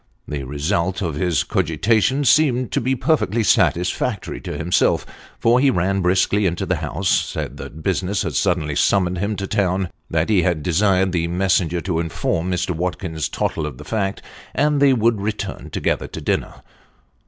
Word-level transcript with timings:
The 0.27 0.41
result 0.45 1.03
of 1.03 1.13
his 1.13 1.43
cogitations 1.43 2.25
seemed 2.27 2.71
to 2.71 2.81
be 2.81 2.95
perfectly 2.95 3.43
satisfactory 3.43 4.41
to 4.41 4.57
himself, 4.57 5.05
for 5.39 5.59
he 5.59 5.69
ran 5.69 6.01
briskly 6.01 6.47
into 6.47 6.65
the 6.65 6.77
house; 6.77 7.07
said 7.07 7.57
that 7.57 7.83
business 7.83 8.23
had 8.23 8.33
suddenly 8.33 8.73
summoned 8.75 9.19
him 9.19 9.35
to 9.35 9.45
town; 9.45 9.91
that 10.09 10.29
he 10.29 10.41
had 10.41 10.63
desired 10.63 11.11
the 11.11 11.27
messenger 11.27 11.81
to 11.81 11.99
inform 11.99 12.49
Mr. 12.51 12.71
Watkins 12.75 13.29
Tottle 13.29 13.67
of 13.67 13.77
the 13.77 13.85
fact; 13.85 14.23
and 14.55 14.79
that 14.81 14.85
they 14.87 14.93
would 14.93 15.21
return 15.21 15.69
together 15.69 16.07
to 16.07 16.19
dinner. 16.19 16.63